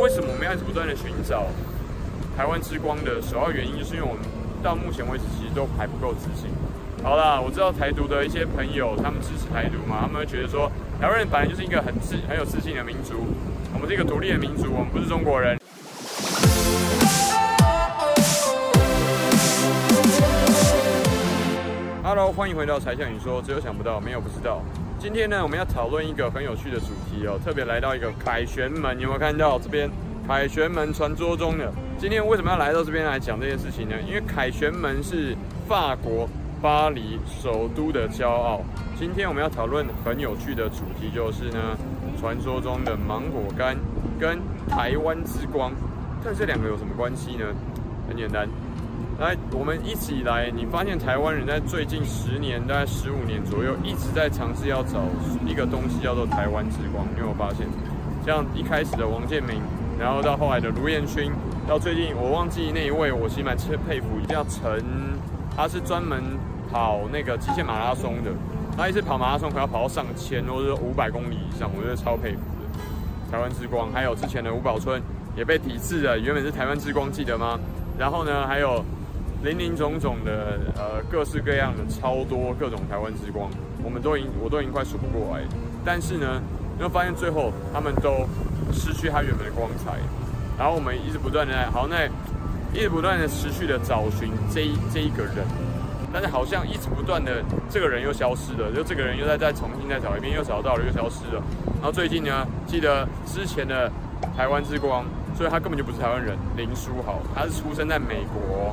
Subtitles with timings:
[0.00, 1.46] 为什么我们要一直不断的寻找
[2.36, 4.22] 台湾之光的首要原因，就是因为我们
[4.62, 6.50] 到目前为止其实都还不够自信。
[7.02, 10.70] 好啦，我知道台独的一些朋友，他们支持台独嘛，他们会觉得说，
[11.00, 13.26] 台湾人本来就是一个很自很有自信的民族，
[13.74, 15.58] 我们是一个独立的民族，我们不是中国人。
[22.02, 24.62] Hello，欢迎回到柴 Sean 你说，只有想不到，没有不知道。
[25.02, 29.90] 今天呢，我们要讨论一个很有趣的主题哦，特别来到一个凯旋门，有没有看到这边
[30.28, 31.72] 凯旋门传说中的？
[31.98, 33.96] 今天为什么要来到这边来讲这件事情呢？
[34.06, 35.36] 因为凯旋门是
[35.66, 36.28] 法国
[36.62, 38.60] 巴黎首都的骄傲。
[38.96, 41.76] 今天我们要讨论很有趣的主题，就是呢，
[42.20, 43.76] 传说中的芒果干
[44.20, 44.38] 跟
[44.68, 45.72] 台湾之光，
[46.24, 47.46] 但这两个有什么关系呢？
[48.06, 48.48] 很简单。
[49.18, 50.50] 来，我们一直以来。
[50.50, 55.00] 你发现台湾人在最近十年，大概十五年左右，一直在尝试要找
[55.46, 57.06] 一个东西，叫做台湾之光。
[57.14, 57.66] 你有没有发现？
[58.26, 59.60] 像一开始的王建民，
[59.98, 61.30] 然后到后来的卢彦勋，
[61.68, 64.82] 到最近我忘记那一位，我其实蛮佩服，一定要陈，
[65.56, 66.22] 他是专门
[66.70, 68.30] 跑那个极限马拉松的，
[68.76, 73.30] 他一次跑马拉松可要跑到上千或者五百公里以上，我觉得超佩服的。
[73.30, 75.00] 台湾之光，还有之前的吴宝春
[75.36, 77.58] 也被抵制了，原本是台湾之光，记得吗？
[77.96, 78.84] 然后呢，还有。
[79.42, 83.50] 林林总总的，呃，各式各样的超多各种台湾之光，
[83.82, 85.42] 我们都已经我都已经快数不过来。
[85.84, 86.40] 但是呢，
[86.78, 88.24] 你会发现最后他们都
[88.72, 89.98] 失去他原本的光彩。
[90.56, 92.06] 然后我们一直不断的，好，那
[92.72, 95.44] 一直不断的持续的找寻这一这一个人，
[96.12, 101.42] 但是好像一直不断的这个人又消失了，就这个人又再再重新再找一遍，又找到了又消失了。
[101.80, 103.90] 然后最近呢，记得之前的
[104.36, 105.04] 台湾之光，
[105.36, 108.72] 所以他根本就不是台湾人，林书豪，他是出生在美国。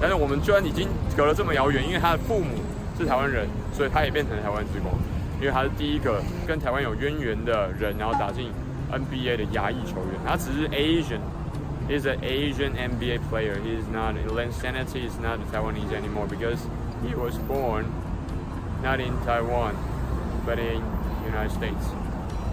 [0.00, 2.54] 但是我们居然已经隔了这么遥远，因为他的父母
[2.98, 4.94] 是台湾人，所以他也变成了台湾之光。
[5.40, 8.52] 因为他是第一个跟台湾有渊源的人，然后打进
[8.92, 10.20] NBA 的亚裔球员。
[10.26, 13.56] 他只是 Asian，he's an Asian NBA player.
[13.56, 16.58] He's not Linsanity is not Taiwanese anymore because
[17.02, 17.84] he was born
[18.82, 19.72] not in Taiwan
[20.46, 20.82] but in
[21.24, 21.94] United States.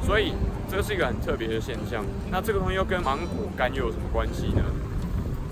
[0.06, 0.31] 所以
[0.72, 2.06] 这是一个很特别的现象。
[2.31, 4.63] 那这个东西又跟芒果干又有什么关系呢？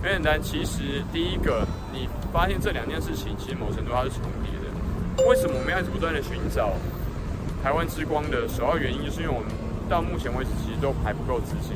[0.05, 5.27] 很简单，其实第一个，你发现这两件事情，其实某程度它是重叠的。
[5.27, 6.73] 为什么我们要一直不断的寻找
[7.63, 9.49] 台湾之光的首要原因，就是因为我们
[9.89, 11.75] 到目前为止其实都还不够自信。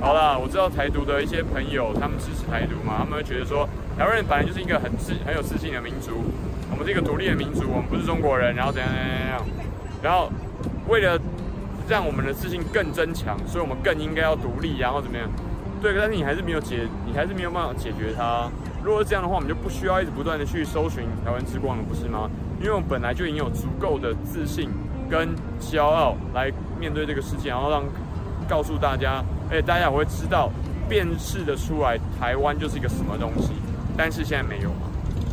[0.00, 6.24] 好啦，我知道台独的一些朋友，他们支持台独嘛，他们会觉得说，台湾人本来就是一个很自很有自信的民族，
[6.70, 9.44] 我们是一个独立的民族，我们不是中国人，然后怎样怎样怎样，
[10.02, 10.32] 然后
[10.88, 11.20] 为了
[11.86, 15.28] 让我们的自信更增强，所以我们更应该要独立，然后怎么样？
[15.80, 18.48] 对，但是你还是没有解，你还是没有办法解决它。
[18.82, 22.30] 如果是这样的话，我们就不需要一直不断的去搜寻台湾之光了，不是吗？
[22.60, 24.70] 因为我们本来就已经有足够的自信
[25.10, 25.28] 跟
[25.60, 26.50] 骄傲来
[26.80, 27.84] 面对这个世界，然后让
[28.48, 30.50] 告诉大家，哎，大家也会知道
[30.88, 33.52] 辨识的出来台湾就是一个什么东西。
[33.96, 34.88] 但是现在没有嘛，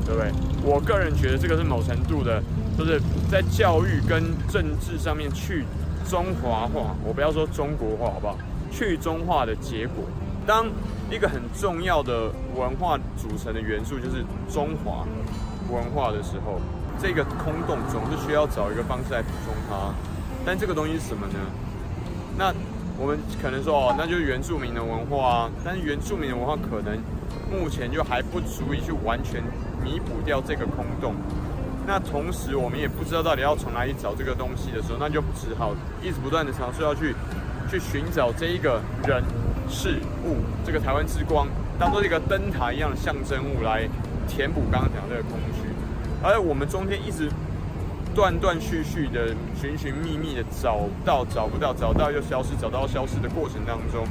[0.06, 0.32] 对不对？
[0.64, 2.42] 我个人觉得这个是某程度的，
[2.78, 3.00] 就是
[3.32, 5.64] 在教育跟政治上面去
[6.10, 8.38] 中华化，我不要说中国化，好不好？
[8.72, 10.04] 去中化的结果。
[10.46, 10.68] 当
[11.10, 15.06] 一个很重要的文化组成的元素就是中华
[15.70, 16.60] 文化的时候，
[17.02, 19.94] 这个空洞总是需要找一个方式来补充它。
[20.46, 21.40] 但这个东西是什么呢？
[22.38, 22.54] 那
[23.00, 25.52] 我们可能说哦，那就是原住民的文化啊。
[25.64, 26.98] 但是原住民的文化可能
[27.50, 29.42] 目前就还不足以去完全
[29.84, 31.16] 弥补掉这个空洞。
[31.88, 35.72] 那同时我们也不知道到底要从哪里找这个东西的时候，那就只好
[36.02, 37.16] 一直不断的尝试要去
[37.70, 39.24] 去寻找这一个人。
[39.70, 41.48] 事物，这个台湾之光
[41.80, 43.88] 当做一个灯塔一样的象征物来
[44.28, 45.68] 填补刚刚讲的这个空虚，
[46.22, 47.30] 而我们中间一直
[48.16, 54.06] 断断续续的寻寻觅觅的找到找不到，找到又消失，找到消失的过程当中，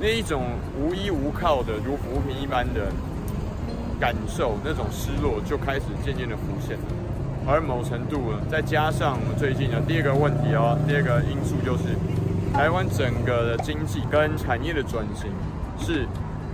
[0.00, 0.42] 那一种
[0.78, 2.92] 无依无靠的如浮萍一般的
[4.00, 6.84] 感受，那种失落就开始渐渐的浮现了。
[7.46, 11.84] 而某程度，再加上我们最近的第二个问题哦，第二个因素就是。
[12.52, 15.30] 台湾整个的经济跟产业的转型
[15.78, 16.06] 是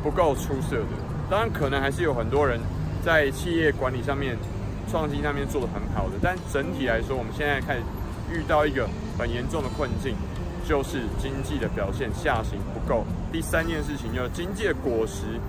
[0.02, 0.86] 不够出色的，
[1.30, 2.60] 当然可能还是有很多人
[3.02, 4.36] 在企业管理上面、
[4.90, 7.80] 创新上面做得很好的，但整体来说，我们现在开始
[8.30, 8.86] 遇到一个
[9.18, 10.14] 很严重的困境，
[10.68, 13.06] 就是经济的表现下行不够。
[13.32, 15.40] 第三件事情就是经济的果实，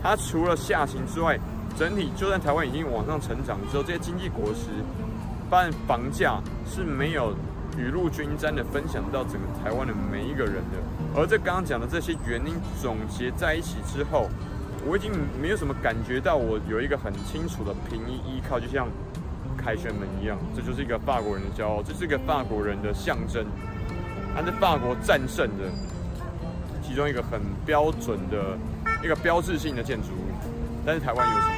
[0.00, 1.36] 它除了下行之外，
[1.76, 4.70] 整体就算台湾已经往上成长之后，这些经济果实，
[5.50, 6.38] 但房价
[6.70, 7.34] 是没有。
[7.76, 10.78] 雨露均沾的分享到整个台湾的每一个人的，
[11.16, 14.28] 而这刚刚讲的这些原因总结在一起之后，
[14.86, 15.10] 我已经
[15.40, 18.86] 没有什么感觉到我有一个很清楚的凭依依靠，就像
[19.56, 23.44] 凯旋门一样，这就是一个法国人的骄傲，这是一个法国人的象征。
[24.34, 25.64] 他在法国战胜的，
[26.82, 28.58] 其中一个很标准的
[29.02, 30.32] 一个标志性的建筑物。
[30.84, 31.54] 但是台湾有什么？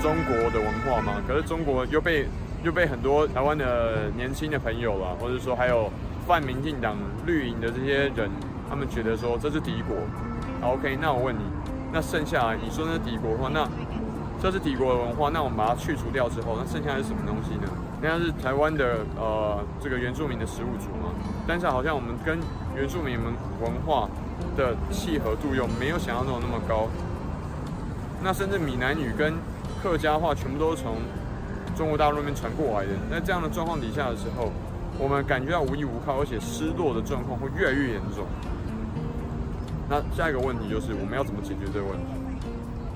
[0.00, 1.20] 中国的文化吗？
[1.26, 2.26] 可是中国又被
[2.66, 5.88] 就被很多台湾的年轻的朋友啊，或者说还有
[6.26, 8.28] 泛民进党绿营的这些人，
[8.68, 9.96] 他们觉得说这是敌国。
[10.68, 11.42] OK，那我问你，
[11.92, 13.68] 那剩下你说那是敌国的话，那
[14.42, 17.70] 这是敌国的文化，那我们把它去除掉之后，那剩下是什么东西呢？
[18.02, 21.14] 那是台湾的呃这个原住民的食物族吗？
[21.46, 22.36] 但是好像我们跟
[22.74, 24.08] 原住民们文化
[24.56, 26.88] 的契合度又没有想象中那么高。
[28.24, 29.34] 那甚至闽南语跟
[29.80, 30.96] 客家话全部都是从
[31.76, 32.92] 中国大陆那边传过来的。
[33.10, 34.50] 那这样的状况底下的时候，
[34.98, 38.24] 我们感觉到无依无靠，而且失落的状况会越来越严重。
[39.88, 42.06] 那下一个问题就是我们要怎么解决这个问题？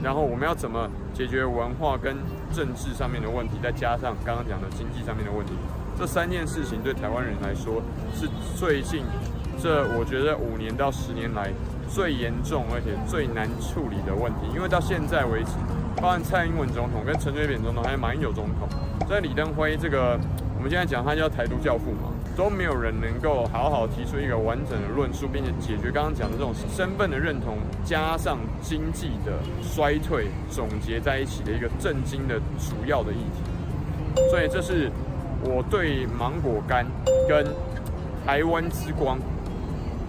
[0.03, 2.17] 然后我们要怎么解决文化跟
[2.55, 5.53] 政治上面的问题，再加上刚刚讲的经济上面的问题？
[5.99, 7.83] 这三件事情对台湾人来说
[8.15, 9.05] 是最近
[9.61, 11.53] 这我觉得五年到十年来
[11.87, 14.49] 最严重而且最难处理的问题。
[14.55, 15.53] 因为到现在为止。
[16.01, 18.67] 包含蔡英文总统、跟陈水扁总统，还有马英九总统，
[19.07, 20.19] 在李登辉这个，
[20.57, 34.23] 我们现在讲他叫台独教父嘛，都没有人能够好好提出一个完整的论述，并且解决刚刚讲的这种身份的认同，加上经济的衰退，总结在一起的一个震惊的主要的议题。
[34.31, 34.91] 所以这是
[35.45, 36.87] 我对芒果干
[37.29, 37.47] 跟
[38.25, 39.19] 台湾之光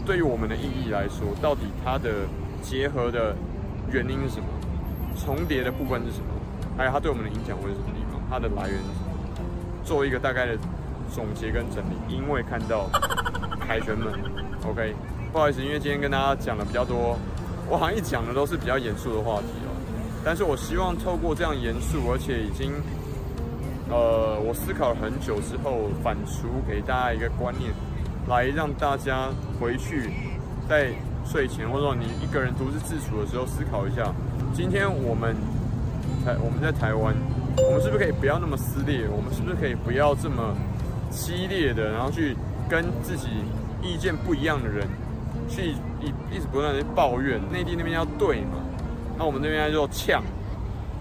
[0.06, 2.10] 对于我们的意义来说，到底它的
[2.62, 3.36] 结合的
[3.92, 4.46] 原因是什么？
[5.16, 6.25] 重叠的部分是什么？
[6.78, 8.22] 还有它对我们的影响会是什么地方？
[8.30, 9.44] 它的来源是什么？
[9.84, 10.58] 做一个大概的
[11.13, 11.96] 总结跟整理。
[12.08, 12.90] 因为看到
[13.60, 14.13] 凯旋门，
[14.68, 14.96] OK，
[15.31, 17.18] 不好意思，因为今天跟大家讲的比较多，
[17.69, 19.72] 我好像一讲的都是比较严肃的话题哦。
[20.24, 22.72] 但是我希望透过这样严肃，而且已经
[23.90, 27.72] 呃，我思考了很久之后，反刍给大家一个观念，
[28.28, 29.30] 来让大家
[29.60, 30.12] 回去
[30.69, 30.94] 在
[31.25, 34.14] 睡前或者说你一个人独自自处的时候思考一下。
[34.53, 35.36] 今天我们
[36.25, 37.15] 台我们在台湾，
[37.57, 39.07] 我们是不是可以不要那么撕裂？
[39.07, 40.56] 我们是不是可以不要这么
[41.09, 42.36] 激烈的，然后去
[42.69, 43.27] 跟自己
[43.81, 44.86] 意见不一样的人
[45.50, 45.71] 去
[46.01, 47.39] 一一直不断的抱怨？
[47.51, 48.59] 内地那边要对嘛？
[49.18, 50.21] 那我们那边要呛？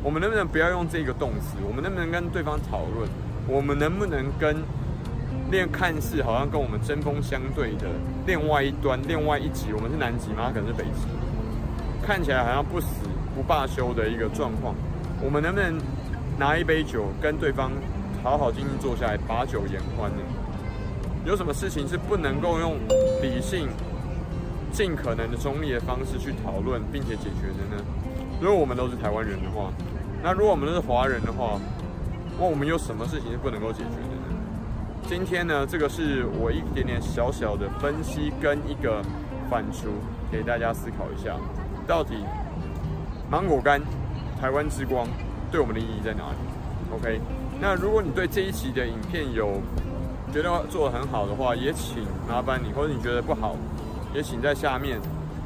[0.02, 1.56] 我们能不能不要用这个动词？
[1.66, 3.08] 我们能不能跟对方讨论？
[3.48, 4.56] 我们能不能跟
[5.50, 7.88] 另看似好像跟我们针锋相对的
[8.26, 9.72] 另外一端、另外一极？
[9.72, 10.50] 我们是南极吗？
[10.54, 12.86] 可能是北极，看起来好像不死。
[13.40, 14.74] 不罢休的一个状况，
[15.22, 15.80] 我们能不能
[16.38, 17.72] 拿一杯酒跟对方
[18.22, 20.18] 好好静静坐下来，把酒言欢呢？
[21.24, 22.74] 有什么事情是不能够用
[23.22, 23.66] 理性、
[24.70, 27.82] 尽可能的中立的方式去讨论并且解决的呢？
[28.42, 29.72] 如果我们都是台湾人的话，
[30.22, 31.58] 那如果我们都是华人的话，
[32.38, 34.36] 那我们有什么事情是不能够解决的呢？
[35.08, 39.02] 今天呢，这个是我一点点小小的分析跟一个
[39.48, 39.86] 反刍，
[40.30, 41.34] 给大家思考一下，
[41.86, 42.16] 到底。
[43.30, 43.80] 芒果干，
[44.40, 45.06] 台湾之光，
[45.52, 46.36] 对我们的意义在哪里
[46.92, 47.20] ？OK，
[47.60, 49.60] 那如果你对这一期的影片有
[50.32, 53.54] 觉得做得很好的话，也请麻烦你，或者你觉得不好，
[54.12, 54.98] 也请在下面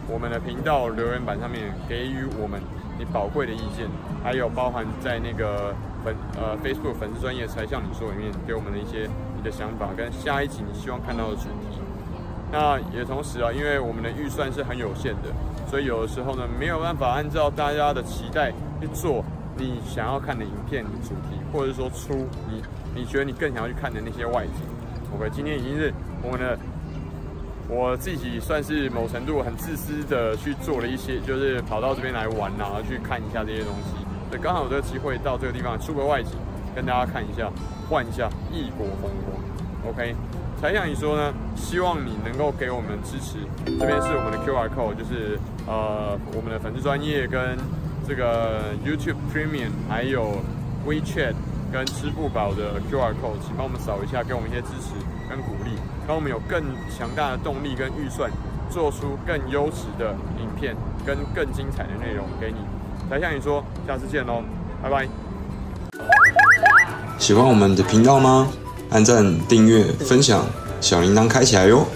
[0.08, 2.58] 我们的频道留言板上面给予我们
[2.98, 3.86] 你宝贵的意见，
[4.22, 11.78] 还有包含在那个粉呃 Facebook 粉丝专业才向你说里面给我们的一些你的想法跟下一集你希望看到的主题。
[12.56, 15.28] 那也同时啊，因为我们的预算是很有限的。
[15.68, 19.24] 所以有的时候呢，没有办法按照大家的期待去做
[19.56, 22.14] 你想要看的影片的主题，或者说出
[22.48, 22.62] 你
[22.94, 24.62] 你觉得你更想要去看的那些外景。
[25.17, 26.56] OK，今天已经是我们的
[27.69, 33.98] 我自己算是某程度很自私的去做了一些，就是跑到这边来玩啊，去看一下这些东西。
[34.31, 36.31] 所以刚好有这个机会到这个地方出个外景，
[36.72, 37.50] 跟大家看一下，
[37.90, 39.90] 换一下异国风光。
[39.93, 40.14] OK。
[40.64, 43.36] 才想你说呢，希望你能够给我们支持。
[43.78, 47.58] 这边是我们的 QR code，就是呃我们的粉丝专业跟
[48.08, 50.40] 这个 YouTube Premium，还有
[50.88, 51.34] WeChat
[51.70, 54.96] 跟支付宝的 QR code，请帮我们扫一下，给我们一些支持
[55.28, 55.76] 跟鼓励，
[56.08, 56.64] 让我们有更
[56.96, 58.30] 强大的动力跟预算，
[58.70, 62.56] 做出更优质的影片跟更精彩的内容给你。
[63.10, 64.42] 才想你说，下次见喽，
[64.82, 65.06] 拜拜。
[67.18, 68.48] 喜欢我们的频道吗？
[68.91, 70.46] 按赞、订阅、分享，
[70.81, 71.86] 小铃铛开起来哟！